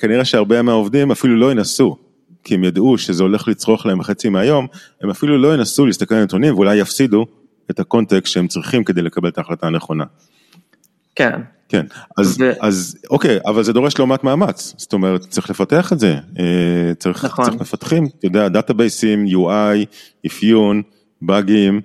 [0.00, 1.96] כנראה שהרבה מהעובדים אפילו לא ינסו,
[2.44, 4.66] כי הם ידעו שזה הולך לצרוך להם חצי מהיום,
[5.02, 7.26] הם אפילו לא ינסו להסתכל על נתונים ואולי יפסידו
[7.70, 10.04] את הקונטקסט שהם צריכים כדי לקבל את ההחלטה הנכונה.
[11.14, 11.40] כן.
[11.68, 11.86] כן,
[12.18, 12.52] אז, ו...
[12.60, 16.94] אז אוקיי, אבל זה דורש לא מעט מאמץ, זאת אומרת צריך לפתח את זה, אה,
[16.98, 17.44] צריך, נכון.
[17.44, 19.86] צריך מפתחים, אתה יודע, דאטאבייסים, UI,
[20.26, 20.82] אפיון,
[21.22, 21.80] באגים,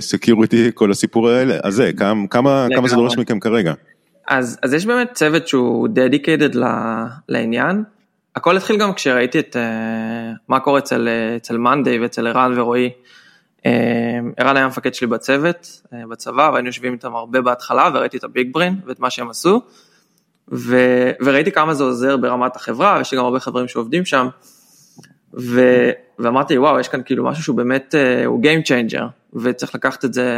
[0.00, 3.72] security, כל הסיפור האלה, אז זה, כמה, כמה, כמה זה דורש מכם כרגע?
[4.28, 6.58] אז, אז יש באמת צוות שהוא dedicated
[7.28, 7.82] לעניין,
[8.36, 12.90] הכל התחיל גם כשראיתי את uh, מה קורה אצל, אצל monday ואצל ערן ורועי.
[13.64, 18.24] אמ, ערן היה המפקד שלי בצוות, אה, בצבא, והיינו יושבים איתם הרבה בהתחלה, וראיתי את
[18.24, 19.62] ה BigBrain ואת מה שהם עשו,
[20.52, 20.76] ו...
[21.24, 24.28] וראיתי כמה זה עוזר ברמת החברה, יש לי גם הרבה חברים שעובדים שם,
[25.38, 25.60] ו...
[26.18, 30.14] ואמרתי, וואו, יש כאן כאילו משהו שהוא באמת, אה, הוא Game Changer, וצריך לקחת את
[30.14, 30.28] זה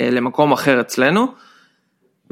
[0.00, 1.26] אה, למקום אחר אצלנו,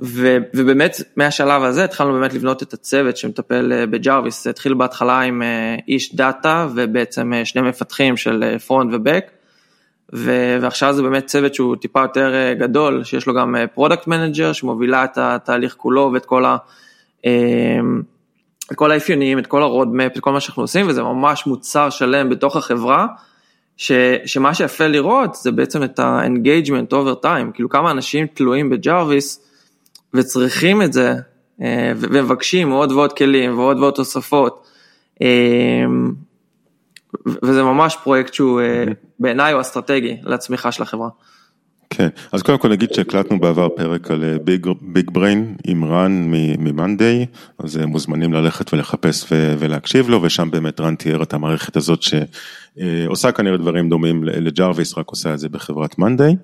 [0.02, 0.36] ו...
[0.54, 5.42] ובאמת מהשלב הזה התחלנו באמת לבנות את הצוות שמטפל ב Jarvis, זה התחיל בהתחלה עם
[5.88, 9.30] איש דאטה, ובעצם שני מפתחים של front ו back,
[10.12, 14.52] ועכשיו זה באמת צוות שהוא טיפה יותר אה, גדול, שיש לו גם product אה, manager
[14.52, 16.56] שמובילה את התהליך כולו ואת כל, ה,
[17.26, 17.30] אה,
[18.72, 21.90] את כל האפיונים, את כל ה roadmap, את כל מה שאנחנו עושים, וזה ממש מוצר
[21.90, 23.06] שלם בתוך החברה,
[23.76, 23.92] ש,
[24.26, 29.44] שמה שיפה לראות זה בעצם את ה-engagement over time, כאילו כמה אנשים תלויים ב Jarvis
[30.14, 31.14] וצריכים את זה
[31.62, 34.68] אה, ומבקשים עוד ועוד כלים ועוד ועוד תוספות.
[37.26, 38.84] אה, וזה ממש פרויקט שהוא אה,
[39.20, 41.08] בעיניי הוא אסטרטגי לצמיחה של החברה.
[41.90, 44.24] כן, אז קודם כל נגיד שהקלטנו בעבר פרק על
[44.82, 46.26] Big Brain עם רן
[46.58, 47.26] מ monday,
[47.58, 53.56] אז מוזמנים ללכת ולחפש ולהקשיב לו, ושם באמת רן תיאר את המערכת הזאת שעושה כנראה
[53.56, 56.36] דברים דומים ל Jarvis, רק עושה את זה בחברת monday.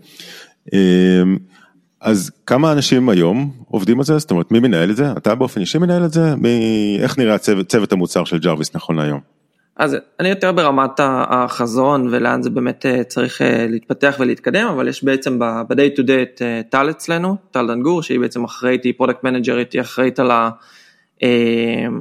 [2.00, 4.18] אז כמה אנשים היום עובדים על זה?
[4.18, 5.12] זאת אומרת, מי מנהל את זה?
[5.12, 6.36] אתה באופן אישי מנהל את זה?
[6.36, 6.96] מי...
[7.00, 9.33] איך נראה צוות, צוות המוצר של Jarvis נכון להיום?
[9.76, 15.04] אז אני יותר ברמת החזון ולאן זה באמת אה, צריך אה, להתפתח ולהתקדם, אבל יש
[15.04, 19.24] בעצם ב-day to day את אה, טל אצלנו, טל דנגור, שהיא בעצם אחראית, היא product
[19.24, 20.50] מנג'רית, היא אחראית על, ה,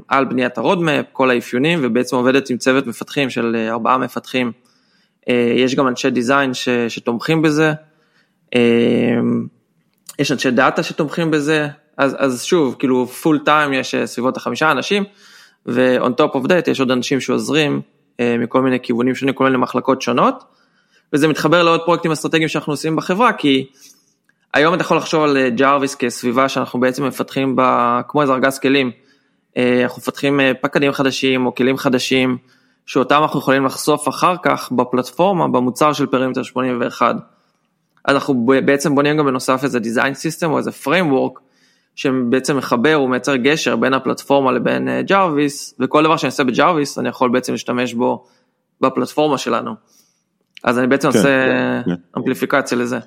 [0.07, 4.51] על בניית ה roadmap, כל האפיונים, ובעצם עובדת עם צוות מפתחים של ארבעה מפתחים.
[5.55, 6.51] יש גם אנשי design
[6.87, 7.73] שתומכים בזה.
[10.19, 15.03] יש אנשי דאטה שתומכים בזה, אז, אז שוב, כאילו full time יש סביבות החמישה אנשים,
[15.67, 17.81] ו-on top of that יש עוד אנשים שעוזרים
[18.19, 20.43] אה, מכל מיני כיוונים שונים, כל מיני מחלקות שונות,
[21.13, 23.67] וזה מתחבר לעוד פרויקטים אסטרטגיים שאנחנו עושים בחברה, כי
[24.53, 28.59] היום אתה יכול לחשוב על Jarvis אה, כסביבה שאנחנו בעצם מפתחים בה, כמו איזה ארגז
[28.59, 28.91] כלים,
[29.57, 32.37] אה, אנחנו מפתחים פקדים חדשים או כלים חדשים,
[32.85, 37.15] שאותם אנחנו יכולים לחשוף אחר כך בפלטפורמה, במוצר של Perimeter 81.
[38.07, 41.39] אנחנו בעצם בונים גם בנוסף איזה design system או איזה framework
[41.95, 46.99] שבעצם מחבר ומייצר גשר בין הפלטפורמה לבין Jarvis אה, וכל דבר שאני עושה ב Jarvis
[46.99, 48.25] אני יכול בעצם להשתמש בו
[48.81, 49.71] בפלטפורמה שלנו.
[50.63, 51.49] אז אני בעצם כן, עושה
[51.85, 51.91] כן.
[52.17, 52.99] אמפליפיקציה לזה.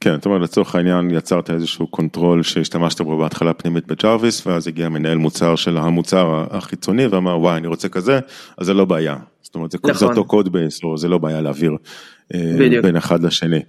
[0.00, 4.68] כן, זאת אומרת לצורך העניין יצרת איזשהו control שהשתמשת בו בהתחלה פנימית ב Jarvis ואז
[4.68, 8.20] הגיע מנהל מוצר של המוצר החיצוני ואמר וואי אני רוצה כזה
[8.58, 9.16] אז זה לא בעיה.
[9.42, 9.94] זאת אומרת זה, נכון.
[9.94, 11.76] זה אותו code base או זה לא בעיה להעביר
[12.34, 12.84] אה, בדיוק.
[12.84, 13.60] בין אחד לשני.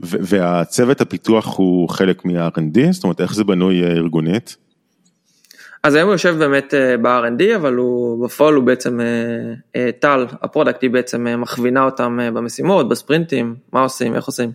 [0.00, 4.56] והצוות הפיתוח הוא חלק מה-R&D, זאת אומרת איך זה בנוי אה, ארגונית?
[5.82, 9.00] אז היום הוא יושב באמת אה, ב-R&D, אבל הוא בפועל הוא בעצם,
[9.76, 14.52] אה, טל, ה product, היא בעצם מכווינה אותם במשימות, בספרינטים, מה עושים, איך עושים.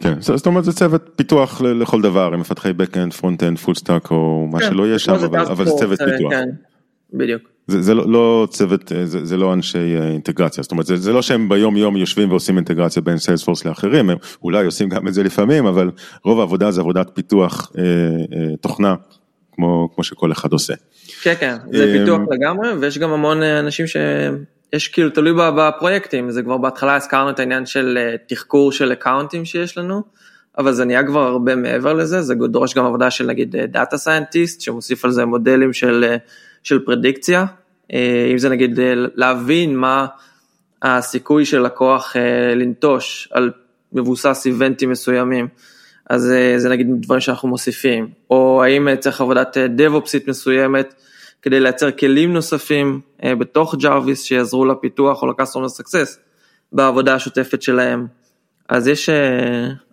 [0.00, 4.48] כן, זאת אומרת זה צוות פיתוח לכל דבר, הם מפתחי Backend, Frontend, Full Stack או
[4.52, 6.32] מה כן, שלא יהיה שם, אבל, אבל זה צוות פיתוח.
[6.32, 6.48] כן,
[7.12, 7.55] בדיוק.
[7.66, 11.12] זה, זה לא, לא צוות, זה, זה לא אנשי אה, אינטגרציה, זאת אומרת זה, זה
[11.12, 15.14] לא שהם ביום יום יושבים ועושים אינטגרציה בין Salesforce לאחרים, הם אולי עושים גם את
[15.14, 15.90] זה לפעמים, אבל
[16.24, 18.94] רוב העבודה זה עבודת פיתוח אה, אה, תוכנה,
[19.56, 20.74] כמו, כמו שכל אחד עושה.
[21.22, 26.30] כן, כן, זה אה, פיתוח לגמרי, ויש גם המון אה, אנשים שיש כאילו תלוי בפרויקטים,
[26.30, 30.02] זה כבר בהתחלה הזכרנו את העניין של אה, תחקור של אקאונטים שיש לנו.
[30.58, 34.60] אבל זה נהיה כבר הרבה מעבר לזה, זה דורש גם עבודה של נגיד data scientist,
[34.60, 36.16] שמוסיף על זה מודלים של
[36.66, 37.44] של פרדיקציה,
[37.92, 40.06] אה, אם זה נגיד אה, להבין מה
[40.82, 43.50] הסיכוי של לקוח אה, לנטוש על
[43.92, 45.48] מבוסס איבנטים מסוימים,
[46.10, 50.94] אז זה נגיד דברים שאנחנו מוסיפים, או האם צריך עבודת דב-אופסית מסוימת
[51.42, 55.96] כדי לייצר כלים נוספים בתוך Jarvis שיעזרו לפיתוח או ל-customer
[56.72, 58.06] בעבודה השוטפת שלהם,
[58.68, 59.08] אז יש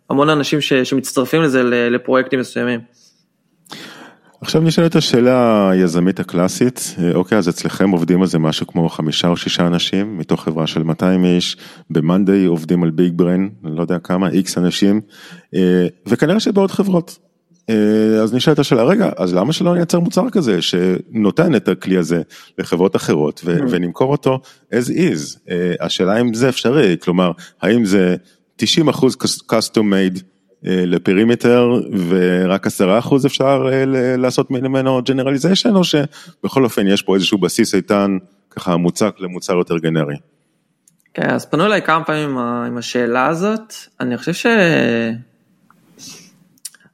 [0.10, 2.80] המון אנשים שמצטרפים לזה לפרויקטים מסוימים.
[4.44, 9.28] עכשיו נשאלת השאלה היזמית הקלאסית, אה, אוקיי אז אצלכם עובדים על זה משהו כמו חמישה
[9.28, 11.58] או שישה אנשים מתוך חברה של 200 איש,
[11.90, 15.02] במאנדיי עובדים על ביג בריין, לא יודע כמה, איקס אנשים,
[15.56, 17.20] אה, וכנראה שבעוד חברות.
[17.70, 17.76] אה,
[18.24, 22.22] אז נשאלת השאלה, רגע, אז למה שלא נייצר מוצר כזה שנותן את הכלי הזה
[22.58, 23.64] לחברות אחרות ו- mm-hmm.
[23.70, 24.40] ונמכור אותו
[24.74, 25.52] as is?
[25.80, 28.16] השאלה אם זה אפשרי, כלומר, האם זה
[28.56, 29.16] 90 אחוז
[29.52, 30.33] custom made
[30.64, 31.72] ל Perimeter
[32.08, 33.86] ורק עשרה אחוז אפשר אה,
[34.18, 38.18] לעשות ממנו generalization או שבכל אופן יש פה איזשהו בסיס איתן
[38.50, 40.16] ככה מוצק למוצר יותר גנרי.
[41.14, 44.46] כן אז פנו אליי כמה פעמים עם השאלה הזאת אני חושב ש...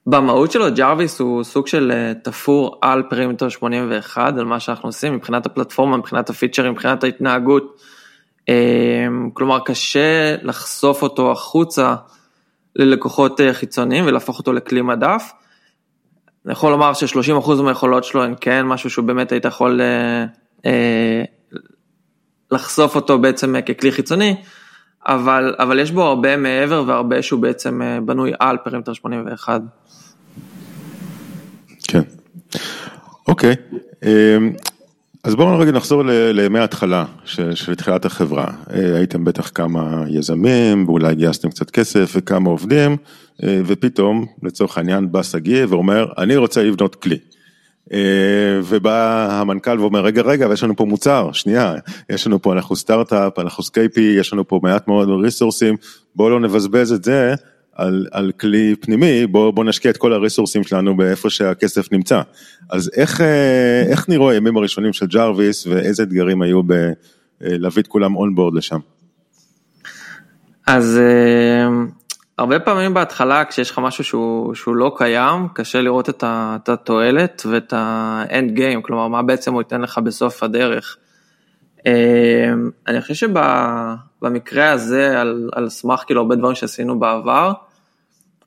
[0.06, 5.16] במהות שלו Jarvis הוא סוג של אה, תפור על Perimeter 81 על מה שאנחנו עושים
[5.16, 7.82] מבחינת הפלטפורמה מבחינת הפיצ'רים מבחינת ההתנהגות
[9.34, 11.96] כלומר קשה לחשוף אותו החוצה.
[12.76, 15.32] ללקוחות אה, חיצוניים ולהפוך אותו לכלי מדף.
[16.46, 20.26] אני יכול לומר ש-30% מהיכולות שלו הן כן משהו שהוא באמת היית יכול אה,
[20.66, 21.24] אה,
[22.52, 24.36] לחשוף אותו בעצם אה, ככלי חיצוני,
[25.08, 29.62] אבל, אבל יש בו הרבה מעבר והרבה שהוא בעצם בנוי על פרימטר 81.
[31.84, 32.02] כן,
[33.28, 33.56] אוקיי.
[34.04, 34.38] אה,
[35.24, 38.48] אז בואו רגע נחזור לימי ההתחלה של, של תחילת החברה.
[38.74, 42.98] אה, הייתם בטח כמה יזמים, ואולי גייסתם קצת כסף וכמה עובדים,
[43.44, 47.18] אה, ופתאום, לצורך העניין, בא שגיא ואומר, אני רוצה לבנות כלי.
[48.64, 51.76] ובא המנכ"ל ואומר רגע רגע ויש לנו פה מוצר שנייה
[52.10, 55.76] יש לנו פה אנחנו סטארט-אפ אנחנו scrappy יש לנו פה מעט מאוד ריסורסים
[56.16, 57.36] בואו לא נבזבז את זה
[57.80, 62.22] על, על כלי פנימי בואו בוא נשקיע את כל הריסורסים שלנו באיפה שהכסף נמצא
[62.70, 63.22] אז איך,
[63.92, 68.80] איך נראו הימים הראשונים של Jarvis ואיזה אתגרים היו בלהביא את כולם onboard לשם.
[70.68, 71.00] אז
[72.38, 77.74] הרבה פעמים בהתחלה כשיש לך משהו שהוא, שהוא לא קיים, קשה לראות את, התועלת ואת
[77.78, 80.98] ה end game, כלומר מה בעצם הוא ייתן לך בסוף הדרך.
[82.88, 87.54] אני חושב שבמקרה הזה, על, על סמך כאילו הרבה דברים שעשינו בעבר,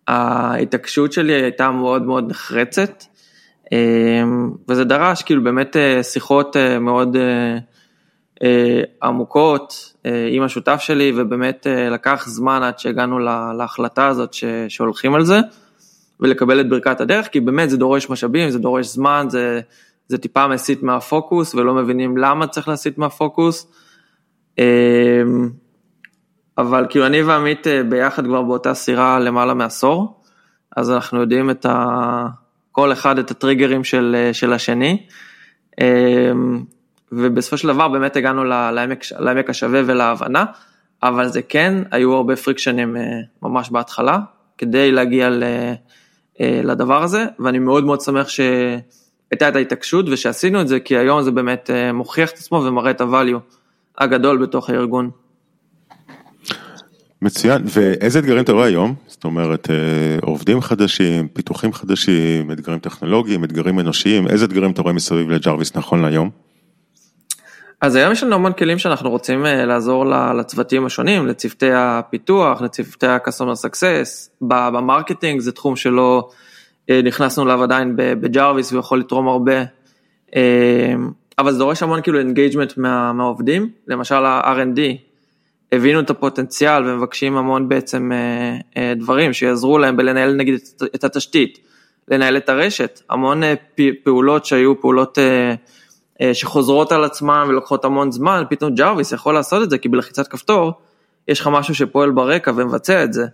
[0.09, 3.05] ההתעקשות שלי הייתה מאוד מאוד נחרצת,
[3.73, 7.59] אמ, וזה דרש כאילו באמת אה, שיחות אה, מאוד אה,
[9.03, 9.93] עמוקות
[10.31, 13.19] עם השותף שלי, ובאמת לקח זמן עד שהגענו
[13.59, 14.35] להחלטה הזאת
[14.69, 15.41] שהולכים על זה,
[16.21, 19.61] ולקבל את ברכת הדרך, כי באמת זה דורש משאבים, זה דורש זמן, זה,
[20.09, 23.67] זה טיפה מסיט מהפוקוס, ולא מבינים למה צריך להסיט מהפוקוס.
[26.63, 30.21] אבל כאילו אני ועמית ביחד כבר באותה סירה למעלה מעשור,
[30.77, 32.27] אז אנחנו יודעים את ה...
[32.73, 35.07] כל אחד את הטריגרים של, של השני.
[37.13, 40.45] ובסופו של דבר באמת הגענו לעמק, לעמק השווה ולהבנה,
[41.03, 43.03] אבל זה כן, היו הרבה פריקשנים אה,
[43.43, 44.19] ממש בהתחלה,
[44.59, 45.29] כדי להגיע
[46.41, 51.23] אה, לדבר הזה, ואני מאוד מאוד שמח שהייתה את ההתעקשות ושעשינו את זה, כי היום
[51.23, 53.39] זה באמת אה, מוכיח את עצמו ומראה את הvalue
[53.99, 55.11] הגדול בתוך הארגון.
[57.23, 58.95] מצוין, ואיזה אתגרים אתה רואה היום?
[59.07, 59.69] זאת אומרת,
[60.23, 65.77] עובדים חדשים, פיתוחים חדשים, אתגרים טכנולוגיים, אתגרים אנושיים, איזה אתגרים אתה רואה מסביב ל Jarvis
[65.77, 66.31] נכון להיום?
[67.81, 70.07] אז היום יש לנו המון כלים שאנחנו רוצים אה, לעזור
[70.39, 76.31] לצוותים השונים, לצוותי הפיתוח, לצוותי ה-customer success, ב marketing זה תחום שלא
[76.91, 79.63] אה, נכנסנו אליו עדיין ב Jarvis ויכול לתרום הרבה,
[80.37, 80.95] אה,
[81.39, 84.81] אבל זה דורש המון כאילו engagement מה, מהעובדים, למשל ה-R&D,
[85.73, 88.11] הבינו את הפוטנציאל ומבקשים המון בעצם
[88.97, 90.61] דברים שיעזרו להם בלנהל נגיד
[90.95, 91.59] את התשתית,
[92.09, 93.43] לנהל את הרשת, המון
[94.05, 95.19] פעולות שהיו פעולות
[96.23, 100.29] אה, שחוזרות על עצמן ולוקחות המון זמן, פתאום Jarvis יכול לעשות את זה, כי בלחיצת
[100.29, 100.73] כפתור
[101.29, 103.27] יש לך משהו שפועל ברקע ומבצע את זה.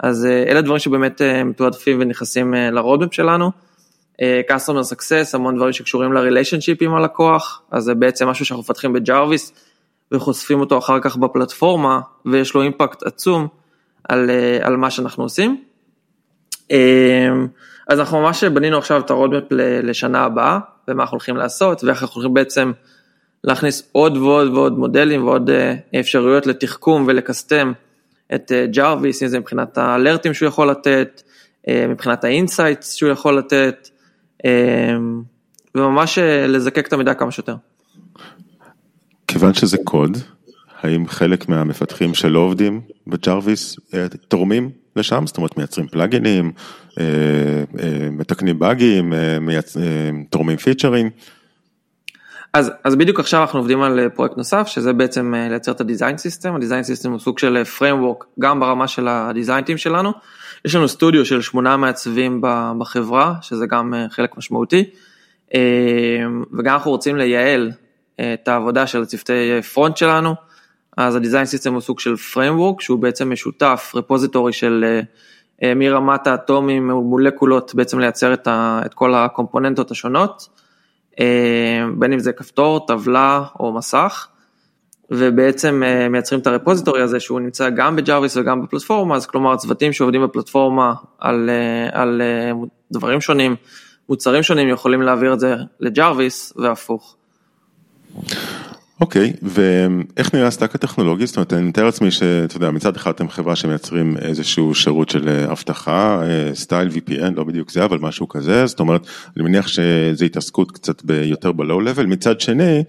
[0.00, 3.50] אז אה, אלה דברים שבאמת אה, מתועדפים ונכנסים ל roadmap שלנו.
[4.50, 8.92] customer success, המון דברים שקשורים ל relationship עם הלקוח, אז זה בעצם משהו שאנחנו מפתחים
[8.92, 9.52] בג'רוויס
[10.12, 13.48] וחושפים אותו אחר כך בפלטפורמה, ויש לו אימפקט עצום
[14.08, 14.30] על,
[14.62, 15.62] על מה שאנחנו עושים.
[17.88, 19.44] אז אנחנו ממש בנינו עכשיו את ה roadmap
[19.82, 22.72] לשנה הבאה, ומה אנחנו הולכים לעשות, ואיך אנחנו הולכים בעצם
[23.44, 27.72] להכניס עוד ועוד ועוד מודלים ועוד אה, אפשרויות לתחכום ול custom
[28.34, 31.22] את ג'רוויס, אה, אם זה מבחינת האלרטים שהוא יכול לתת,
[31.68, 33.88] אה, מבחינת ה insights שהוא יכול לתת,
[35.74, 37.54] וממש לזקק את המידע כמה שיותר.
[39.38, 40.18] כיוון שזה קוד,
[40.80, 43.76] האם חלק מהמפתחים שלא עובדים בג'רוויס
[44.28, 46.52] תורמים לשם, זאת אומרת מייצרים פלאגינים,
[46.98, 47.04] אה,
[47.82, 49.38] אה, מתקנים באגים, אה,
[50.30, 51.10] תורמים פיצ'רים.
[52.52, 56.18] אז, אז בדיוק עכשיו אנחנו עובדים על פרויקט נוסף, שזה בעצם לייצר את ה design
[56.18, 60.12] system, ה design system הוא סוג של framework גם ברמה של ה design team שלנו,
[60.64, 62.42] יש לנו סטודיו של שמונה מעצבים
[62.78, 64.84] בחברה, שזה גם חלק משמעותי,
[66.58, 67.72] וגם אנחנו רוצים לייעל
[68.20, 70.34] את העבודה של צוותי פרונט שלנו,
[70.96, 75.00] אז ה-Design System הוא סוג של Framework שהוא בעצם משותף, רפוזיטורי של אה,
[75.62, 80.48] אה, מרמת האטומים מולקולות בעצם לייצר את, ה, את כל הקומפוננטות השונות,
[81.20, 84.28] אה, בין אם זה כפתור, טבלה או מסך,
[85.10, 89.92] ובעצם מייצרים את ה repository הזה שהוא נמצא גם בג'רוויס וגם בפלטפורמה, אז כלומר צוותים
[89.92, 91.50] שעובדים בפלטפורמה על,
[91.92, 92.22] על
[92.92, 93.56] דברים שונים,
[94.08, 97.16] מוצרים שונים יכולים להעביר את זה לג'רוויס והפוך.
[99.00, 101.26] אוקיי, ואיך נראה ה stack הטכנולוגי?
[101.26, 105.28] זאת אומרת, אני מתאר לעצמי שאתה יודע, מצד אחד אתם חברה שמייצרים איזשהו שירות של
[105.28, 106.22] אה, אבטחה,
[106.54, 110.72] style אה, VPN, לא בדיוק זה, אבל משהו כזה, זאת אומרת, אני מניח שזה התעסקות
[110.72, 112.82] קצת יותר ב low level, מצד שני,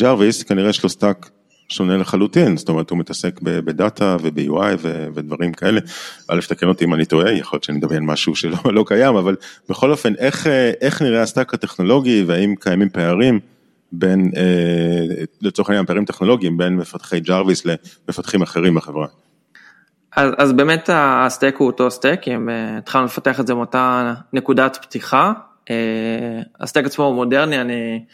[0.00, 1.30] ג'רוויס כנראה יש לו stack
[1.68, 5.80] שונה לחלוטין, זאת אומרת הוא מתעסק בדאטה וב-UI ודברים כאלה,
[6.28, 9.36] א' תקן אותי אם אני טועה, יכול להיות שאני מדמיין משהו שלא לא קיים, אבל
[9.68, 13.40] בכל אופן, איך, אה, איך נראה ה stack הטכנולוגי והאם קיימים פערים?
[13.98, 19.06] בין, אה, לצורך העניין, פערים טכנולוגיים בין מפתחי ג'רוויס למפתחים אחרים בחברה.
[20.16, 24.14] אז, אז באמת ה stack הוא אותו stack, אם אה, התחלנו לפתח את זה מאותה
[24.32, 25.32] נקודת פתיחה.
[25.70, 28.04] אה, ה stack עצמו הוא מודרני, אני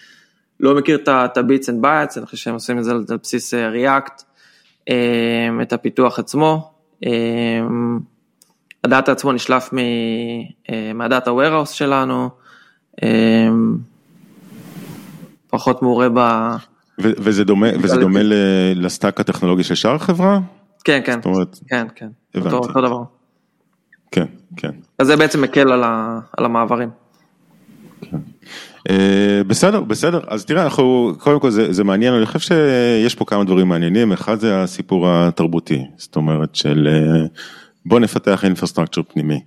[0.61, 4.23] לא מכיר את ה-Bits and Bytes, אני חושב שהם עושים את זה על בסיס React,
[5.62, 6.73] את הפיתוח עצמו.
[8.85, 9.71] הדאטה עצמו נשלף
[10.94, 12.31] מה data warehouse שלנו.
[15.61, 16.18] פחות מעורה ב...
[17.03, 20.38] ו- וזה דומה, וזה דומה ל- ל stack הטכנולוגי של שאר החברה?
[20.85, 22.55] כן, כן, אומרת, כן, כן, הבנתי.
[22.57, 23.03] אותו, אותו דבר.
[24.11, 24.70] כן, כן.
[24.99, 26.88] אז זה בעצם מקל על, ה, על המעברים.
[28.90, 33.25] אה, בסדר, בסדר, אז תראה, אנחנו, קודם כל זה, זה מעניין, אני חושב שיש פה
[33.25, 37.27] כמה דברים מעניינים, אחד זה הסיפור התרבותי, זאת אומרת של אה,
[37.87, 39.40] בוא נפתח infrastructure פנימי,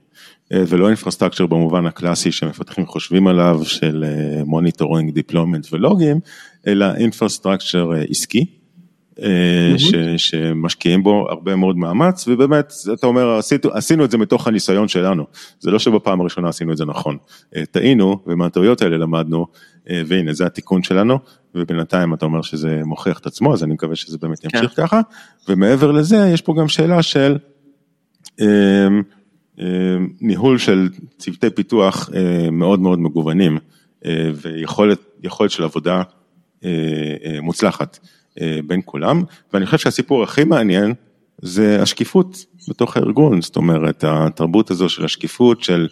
[0.52, 4.06] ולא infrastructure במובן הקלאסי שמפתחים חושבים עליו של
[4.46, 6.20] monitoring, deployment ולוגים,
[6.68, 8.46] אלא infrastructure עסקי.
[9.22, 14.48] אה, ש, שמשקיעים בו הרבה מאוד מאמץ ובאמת אתה אומר עשינו, עשינו את זה מתוך
[14.48, 15.26] הניסיון שלנו
[15.60, 17.18] זה לא שבפעם הראשונה עשינו את זה נכון
[17.56, 19.46] אה, טעינו ומהטעויות האלה למדנו
[19.90, 21.20] אה, והנה זה התיקון שלנו
[21.56, 24.84] ובינתיים אתה אומר שזה מוכיח את עצמו אז אני מקווה שזה באמת ימשיך כן.
[24.84, 25.02] ככה
[25.50, 27.38] ומעבר לזה יש פה גם שאלה של
[28.42, 28.88] אה, אה,
[30.22, 33.58] ניהול של צוותי פיתוח אה, מאוד מאוד מגוונים
[34.06, 36.02] אה, ויכולת יכולת של עבודה
[36.66, 36.70] אה,
[37.26, 38.00] אה, מוצלחת
[38.42, 40.94] אה, בין כולם, ואני חושב שהסיפור הכי מעניין
[41.42, 45.88] זה השקיפות בתוך הארגון, זאת אומרת התרבות הזו של השקיפות של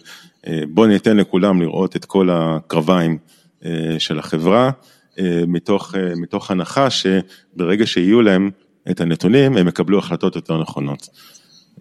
[0.46, 3.18] אה, בוא ניתן לכולם לראות את כל הקרביים
[3.64, 4.70] אה, של החברה,
[5.18, 8.50] אה, מתוך, אה, מתוך הנחה שברגע שיהיו להם
[8.90, 11.08] את הנתונים הם יקבלו החלטות יותר נכונות.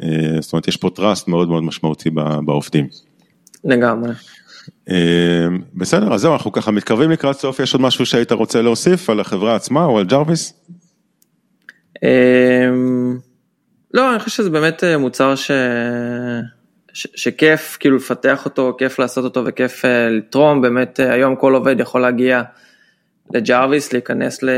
[0.04, 2.10] אה, זאת אומרת יש פה trust מאוד מאוד משמעותי
[2.46, 2.88] בעובדים.
[3.64, 4.12] לגמרי.
[4.90, 9.10] אה, בסדר, אז זהו, אנחנו ככה מתקרבים לקראת סוף, יש עוד משהו שהיית רוצה להוסיף
[9.10, 10.54] על החברה עצמה או על ג'רוויס?
[12.04, 13.18] אמ,
[13.94, 15.52] לא, אני חושב שזה באמת אה, מוצר ש...
[16.94, 17.08] ש...
[17.16, 22.42] שכיף כאילו לפתח אותו, כיף לעשות אותו וכיף לתרום, באמת היום כל עובד יכול להגיע
[23.34, 24.50] לג'רוויס, להיכנס ל...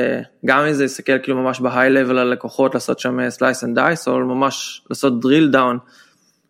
[0.45, 4.07] גם אם זה יסתכל כאילו ממש ב high-level על לקוחות, לעשות שם slice and dice,
[4.07, 5.77] או ממש לעשות drill down,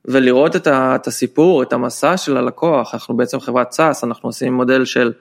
[0.05, 0.95] ולראות את, ה...
[0.95, 5.11] את הסיפור, את המסע של הלקוח, אנחנו בעצם חברת SaaS, אנחנו עושים מודל של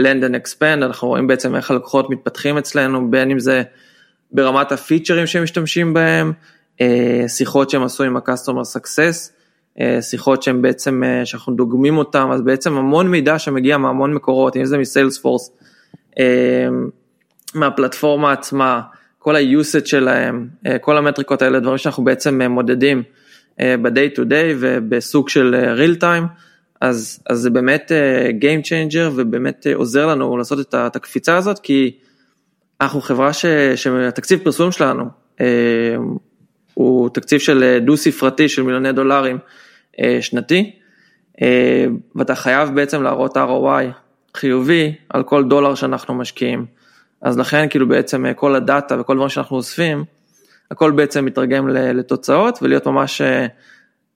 [0.00, 3.62] land and expand, אנחנו רואים בעצם איך הלקוחות מתפתחים אצלנו, בין אם זה
[4.32, 6.32] ברמת הפיצ'רים שהם משתמשים בהם,
[6.80, 9.30] אה, שיחות שהם עשו עם ה-customer success,
[9.80, 14.56] אה, שיחות שהם בעצם, אה, שאנחנו דוגמים אותם, אז בעצם המון מידע שמגיע מהמון מקורות,
[14.56, 15.50] אם זה מסיילספורס,
[17.54, 18.80] מהפלטפורמה עצמה,
[19.26, 23.02] כל ה-usage שלהם, אה, כל המטריקות האלה, דברים שאנחנו בעצם אה, מודדים
[23.60, 26.24] אה, ב-day to day ובסוג של real time,
[26.80, 27.92] אז, אז זה באמת
[28.40, 31.98] Game Changer ובאמת עוזר לנו לעשות את הקפיצה הזאת, כי
[32.80, 35.04] אנחנו חברה ש, שהתקציב פרסום שלנו
[36.74, 39.38] הוא תקציב של דו ספרתי של מיליוני דולרים
[40.20, 40.72] שנתי,
[42.16, 44.05] ואתה חייב בעצם להראות ROI
[44.36, 46.66] חיובי על כל דולר שאנחנו משקיעים.
[47.22, 50.04] אז לכן כאילו בעצם אה, כל הדאטה וכל דברים שאנחנו אוספים,
[50.70, 53.22] הכל בעצם מתרגם לתוצאות ולהיות ממש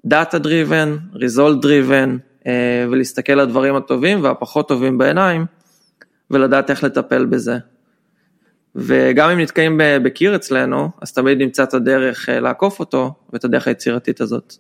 [0.05, 2.17] data driven, result driven,
[2.91, 5.47] ולהסתכל על הדברים הטובים והפחות טובים בעיניים,
[6.31, 7.59] ולדעת איך לטפל בזה.
[8.75, 13.69] וגם אם נתקעים בקיר אצלנו, אז תמיד נמצא את הדרך אה, לעקוף אותו, ואת הדרך
[13.69, 14.55] היצירתית הזאת.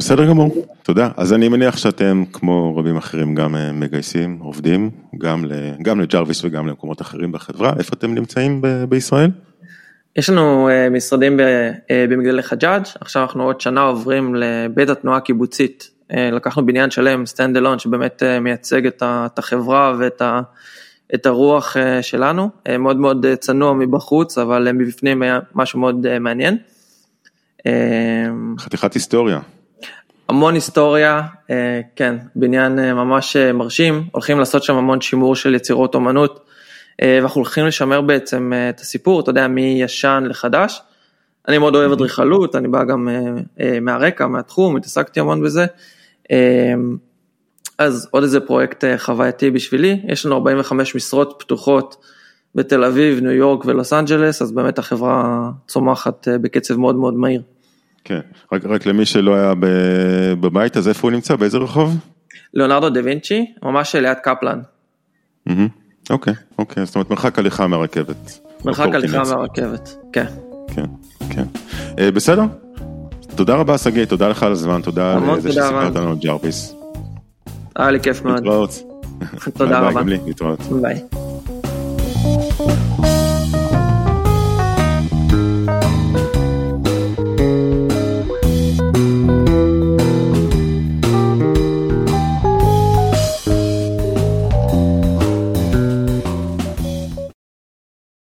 [0.00, 1.08] בסדר גמור, תודה.
[1.16, 6.44] אז אני מניח שאתם, כמו רבים אחרים, גם אה, מגייסים, עובדים, גם, ל, גם לג'רוויס
[6.44, 7.72] וגם למקומות אחרים בחברה.
[7.78, 9.30] איפה אתם נמצאים ב- בישראל?
[10.16, 15.90] יש לנו אה, משרדים אה, במגדלי חג'אג', עכשיו אנחנו עוד שנה עוברים לבית התנועה הקיבוצית.
[16.32, 20.40] לקחנו בניין שלם, stand alone, שבאמת מייצג את החברה ואת ה-
[21.14, 26.56] את הרוח שלנו, מאוד מאוד צנוע מבחוץ, אבל מבפנים היה משהו מאוד מעניין.
[28.58, 29.40] חתיכת היסטוריה.
[30.30, 35.54] המון היסטוריה, אה, כן, בניין אה, ממש אה, מרשים, הולכים לעשות שם המון שימור של
[35.54, 36.46] יצירות אומנות,
[37.02, 40.82] ואנחנו הולכים לשמר בעצם את הסיפור, אתה יודע, מישן לחדש.
[41.48, 43.08] אני מאוד אוהב אדריכלות, אני בא גם
[43.80, 45.66] מהרקע, מהתחום, התעסקתי המון בזה.
[47.78, 51.96] אז עוד איזה פרויקט חווייתי בשבילי, יש לנו 45 משרות פתוחות
[52.54, 57.42] בתל אביב, ניו יורק ולוס אנג'לס, אז באמת החברה צומחת בקצב מאוד מאוד מהיר.
[58.04, 58.20] כן,
[58.52, 59.52] רק, רק למי שלא היה
[60.40, 61.36] בבית, אז איפה הוא נמצא?
[61.36, 61.96] באיזה רחוב?
[62.54, 64.60] ליאונרדו דה וינצ'י, ממש ליד קפלן.
[65.46, 65.68] מהמם.
[66.10, 68.40] אוקיי, אוקיי, זאת אומרת מרחק הליכה מהרכבת.
[68.64, 69.22] מרחק הליכה.
[69.22, 70.26] מהרכבת, כן.
[70.74, 70.84] כן,
[71.30, 71.44] כן.
[71.98, 72.42] אה, בסדר?
[73.34, 75.94] תודה רבה שגיא, תודה לך על הזמן, תודה על זה שסיפרת.
[75.94, 76.74] לנו על ג'רוויס.
[77.76, 78.36] היה לי כיף מאוד.
[78.36, 78.70] להתראות.
[79.54, 80.00] תודה ביי, רבה.
[80.00, 80.60] גם לי, להתראות.
[80.82, 81.29] ביי.